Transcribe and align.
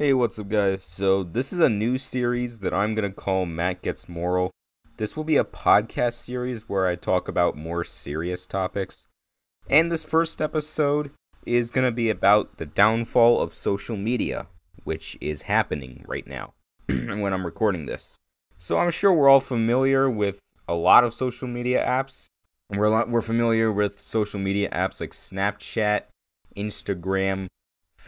Hey, 0.00 0.12
what's 0.12 0.38
up, 0.38 0.48
guys? 0.48 0.84
So, 0.84 1.24
this 1.24 1.52
is 1.52 1.58
a 1.58 1.68
new 1.68 1.98
series 1.98 2.60
that 2.60 2.72
I'm 2.72 2.94
going 2.94 3.10
to 3.10 3.12
call 3.12 3.46
Matt 3.46 3.82
Gets 3.82 4.08
Moral. 4.08 4.52
This 4.96 5.16
will 5.16 5.24
be 5.24 5.36
a 5.36 5.42
podcast 5.42 6.12
series 6.12 6.68
where 6.68 6.86
I 6.86 6.94
talk 6.94 7.26
about 7.26 7.56
more 7.56 7.82
serious 7.82 8.46
topics. 8.46 9.08
And 9.68 9.90
this 9.90 10.04
first 10.04 10.40
episode 10.40 11.10
is 11.44 11.72
going 11.72 11.84
to 11.84 11.90
be 11.90 12.10
about 12.10 12.58
the 12.58 12.64
downfall 12.64 13.40
of 13.40 13.52
social 13.52 13.96
media, 13.96 14.46
which 14.84 15.18
is 15.20 15.42
happening 15.42 16.04
right 16.06 16.28
now 16.28 16.54
when 16.86 17.32
I'm 17.32 17.44
recording 17.44 17.86
this. 17.86 18.18
So, 18.56 18.78
I'm 18.78 18.92
sure 18.92 19.12
we're 19.12 19.28
all 19.28 19.40
familiar 19.40 20.08
with 20.08 20.38
a 20.68 20.74
lot 20.74 21.02
of 21.02 21.12
social 21.12 21.48
media 21.48 21.84
apps. 21.84 22.26
We're, 22.70 22.88
lot, 22.88 23.08
we're 23.08 23.20
familiar 23.20 23.72
with 23.72 23.98
social 23.98 24.38
media 24.38 24.70
apps 24.70 25.00
like 25.00 25.10
Snapchat, 25.10 26.02
Instagram, 26.56 27.48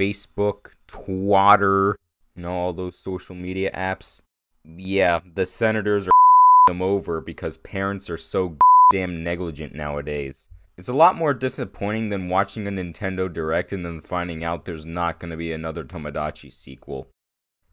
Facebook, 0.01 0.73
Twitter, 0.87 1.95
and 2.35 2.47
all 2.47 2.73
those 2.73 2.99
social 2.99 3.35
media 3.35 3.71
apps. 3.73 4.23
Yeah, 4.65 5.21
the 5.35 5.45
senators 5.45 6.09
are 6.09 6.13
them 6.67 6.81
over 6.81 7.21
because 7.21 7.59
parents 7.59 8.09
are 8.09 8.17
so 8.17 8.57
damn 8.93 9.23
negligent 9.23 9.75
nowadays. 9.75 10.49
It's 10.79 10.89
a 10.89 10.95
lot 10.95 11.17
more 11.17 11.35
disappointing 11.35 12.09
than 12.09 12.31
watching 12.31 12.67
a 12.67 12.71
Nintendo 12.71 13.31
Direct 13.31 13.73
and 13.73 13.85
then 13.85 14.01
finding 14.01 14.43
out 14.43 14.65
there's 14.65 14.87
not 14.87 15.21
going 15.21 15.33
to 15.33 15.37
be 15.37 15.53
another 15.53 15.85
Tomodachi 15.85 16.51
sequel. 16.51 17.09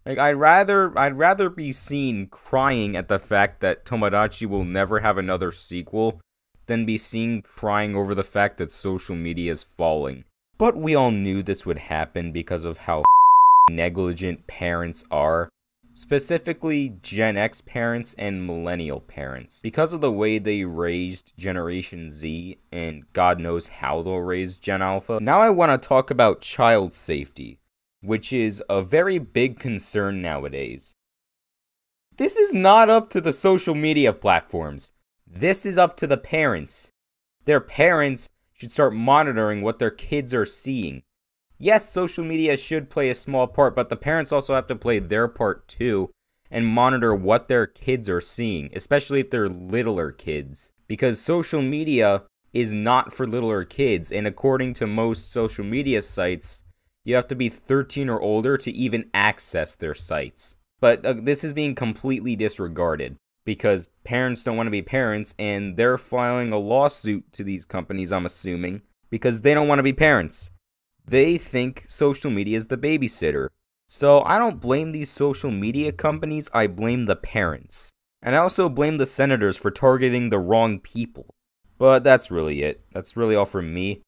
Like 0.06 0.18
I'd 0.18 0.34
rather 0.34 0.98
I'd 1.00 1.18
rather 1.18 1.50
be 1.50 1.72
seen 1.72 2.28
crying 2.28 2.98
at 2.98 3.08
the 3.08 3.20
fact 3.20 3.62
that 3.62 3.86
Tomodachi 3.86 4.48
will 4.48 4.66
never 4.66 5.00
have 5.00 5.18
another 5.18 5.54
sequel 5.54 6.20
than 6.66 6.86
be 6.86 6.98
seen 6.98 7.42
crying 7.42 7.96
over 7.96 8.14
the 8.14 8.24
fact 8.24 8.58
that 8.58 8.72
social 8.72 9.16
media 9.16 9.54
is 9.54 9.64
falling. 9.64 10.26
But 10.58 10.76
we 10.76 10.96
all 10.96 11.12
knew 11.12 11.44
this 11.44 11.66
would 11.66 11.78
happen 11.78 12.32
because 12.32 12.66
of 12.66 12.80
how 12.80 13.04
negligent 13.70 14.48
parents 14.48 15.04
are. 15.12 15.50
Specifically, 15.94 16.94
Gen 17.02 17.38
X 17.38 17.62
parents 17.62 18.16
and 18.18 18.46
millennial 18.46 19.00
parents. 19.00 19.62
Because 19.62 19.94
of 19.94 20.02
the 20.02 20.12
way 20.12 20.38
they 20.38 20.64
raised 20.64 21.34
Generation 21.38 22.12
Z, 22.12 22.58
and 22.72 23.04
God 23.14 23.40
knows 23.40 23.68
how 23.68 24.02
they'll 24.02 24.20
raise 24.20 24.58
Gen 24.58 24.82
Alpha. 24.82 25.20
Now 25.22 25.40
I 25.42 25.50
want 25.50 25.82
to 25.82 25.88
talk 25.88 26.12
about 26.12 26.42
child 26.42 26.94
safety, 26.94 27.58
which 28.02 28.32
is 28.32 28.64
a 28.70 28.84
very 28.84 29.18
big 29.18 29.60
concern 29.60 30.22
nowadays. 30.22 30.96
This 32.18 32.36
is 32.36 32.54
not 32.54 32.90
up 32.90 33.10
to 33.12 33.22
the 33.22 33.32
social 33.32 33.76
media 33.76 34.14
platforms. 34.14 34.92
This 35.28 35.66
is 35.66 35.78
up 35.78 35.98
to 35.98 36.08
the 36.08 36.18
parents. 36.18 36.92
Their 37.46 37.60
parents 37.60 38.30
should 38.58 38.72
start 38.72 38.94
monitoring 38.94 39.62
what 39.62 39.80
their 39.80 39.92
kids 39.92 40.34
are 40.34 40.46
seeing. 40.46 41.04
Yes, 41.60 41.90
social 41.90 42.24
media 42.24 42.58
should 42.58 42.90
play 42.90 43.10
a 43.10 43.16
small 43.16 43.48
part, 43.48 43.76
but 43.76 43.90
the 43.90 43.96
parents 43.96 44.32
also 44.32 44.54
have 44.56 44.68
to 44.68 44.76
play 44.76 45.00
their 45.00 45.28
part 45.28 45.68
too 45.68 46.10
and 46.50 46.66
monitor 46.66 47.14
what 47.14 47.48
their 47.48 47.68
kids 47.68 48.08
are 48.10 48.22
seeing, 48.22 48.70
especially 48.74 49.20
if 49.20 49.30
they're 49.30 49.50
littler 49.50 50.12
kids. 50.12 50.72
Because 50.88 51.20
social 51.20 51.62
media 51.62 52.24
is 52.54 52.74
not 52.74 53.12
for 53.12 53.28
littler 53.28 53.66
kids, 53.66 54.12
and 54.12 54.26
according 54.26 54.74
to 54.74 54.88
most 54.88 55.32
social 55.32 55.66
media 55.66 56.02
sites, 56.02 56.64
you 57.04 57.16
have 57.16 57.28
to 57.28 57.36
be 57.36 57.50
13 57.50 58.10
or 58.10 58.22
older 58.22 58.58
to 58.58 58.72
even 58.72 59.10
access 59.14 59.76
their 59.76 59.94
sites. 59.94 60.56
But 60.80 61.06
uh, 61.06 61.16
this 61.22 61.44
is 61.44 61.54
being 61.54 61.76
completely 61.76 62.36
disregarded 62.36 63.18
because 63.48 63.88
parents 64.04 64.44
don't 64.44 64.58
want 64.58 64.68
to 64.68 64.72
be 64.72 64.82
parents 64.82 65.34
and 65.40 65.78
they're 65.78 65.98
filing 65.98 66.52
a 66.52 66.58
lawsuit 66.58 67.32
to 67.32 67.46
these 67.46 67.66
companies, 67.66 68.12
I'm 68.12 68.26
assuming, 68.26 68.82
because 69.10 69.42
they 69.42 69.54
don't 69.54 69.70
want 69.70 69.80
to 69.80 69.84
be 69.84 69.94
parents. 69.94 70.52
They 71.06 71.38
think 71.38 71.86
social 71.88 72.30
media 72.30 72.58
is 72.58 72.68
the 72.68 72.76
babysitter. 72.76 73.48
So 73.88 74.22
I 74.24 74.38
don't 74.38 74.60
blame 74.60 74.92
these 74.92 75.10
social 75.10 75.50
media 75.50 75.94
companies, 75.94 76.50
I 76.54 76.68
blame 76.68 77.06
the 77.06 77.16
parents. 77.16 77.90
And 78.22 78.36
I 78.36 78.40
also 78.40 78.68
blame 78.68 78.98
the 78.98 79.06
senators 79.06 79.56
for 79.56 79.72
targeting 79.72 80.30
the 80.30 80.40
wrong 80.40 80.82
people. 80.82 81.34
But 81.78 82.04
that's 82.04 82.30
really 82.30 82.64
it. 82.64 82.84
That's 82.92 83.16
really 83.16 83.38
all 83.38 83.46
from 83.46 83.74
me. 83.74 84.02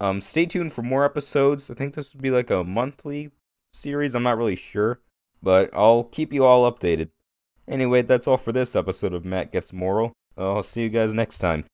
Um, 0.00 0.20
stay 0.20 0.46
tuned 0.46 0.72
for 0.72 0.82
more 0.82 1.04
episodes. 1.04 1.70
I 1.70 1.74
think 1.74 1.94
this 1.94 2.12
would 2.12 2.22
be 2.22 2.32
like 2.32 2.50
a 2.50 2.64
monthly 2.64 3.30
series. 3.72 4.16
I'm 4.16 4.24
not 4.24 4.36
really 4.36 4.56
sure. 4.56 5.00
But 5.40 5.70
I'll 5.72 6.02
keep 6.02 6.32
you 6.32 6.44
all 6.44 6.68
updated. 6.68 7.10
Anyway, 7.66 8.02
that's 8.02 8.26
all 8.26 8.36
for 8.36 8.52
this 8.52 8.76
episode 8.76 9.14
of 9.14 9.24
Matt 9.24 9.52
Gets 9.52 9.72
Moral. 9.72 10.12
I'll 10.36 10.62
see 10.62 10.82
you 10.82 10.88
guys 10.88 11.14
next 11.14 11.38
time. 11.38 11.64